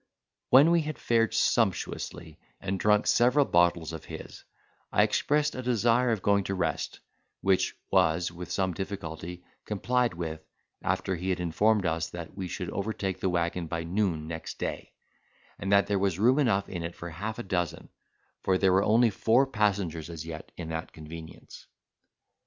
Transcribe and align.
When 0.49 0.71
we 0.71 0.81
had 0.81 0.97
fared 0.97 1.31
sumptuously, 1.35 2.39
and 2.59 2.79
drunk 2.79 3.05
several 3.05 3.45
bottles 3.45 3.93
of 3.93 4.05
his 4.05 4.43
I 4.91 5.03
expressed 5.03 5.53
a 5.53 5.61
desire 5.61 6.09
of 6.09 6.23
going 6.23 6.43
to 6.45 6.55
rest, 6.55 7.01
which 7.41 7.75
was 7.91 8.31
with 8.31 8.49
some 8.49 8.73
difficulty 8.73 9.43
complied 9.63 10.15
with, 10.15 10.43
after 10.81 11.15
he 11.15 11.29
had 11.29 11.39
informed 11.39 11.85
us 11.85 12.09
that 12.09 12.35
we 12.35 12.47
should 12.47 12.71
overtake 12.71 13.19
the 13.19 13.29
waggon 13.29 13.67
by 13.67 13.83
noon 13.83 14.27
next 14.27 14.57
day; 14.57 14.93
and 15.59 15.71
that 15.71 15.85
there 15.85 15.99
was 15.99 16.17
room 16.17 16.39
enough 16.39 16.67
in 16.67 16.81
it 16.81 16.95
for 16.95 17.11
half 17.11 17.37
a 17.37 17.43
dozen, 17.43 17.89
for 18.41 18.57
there 18.57 18.73
were 18.73 18.81
only 18.81 19.11
four 19.11 19.45
passengers 19.45 20.09
as 20.09 20.25
yet 20.25 20.51
in 20.57 20.69
that 20.69 20.91
convenience. 20.93 21.67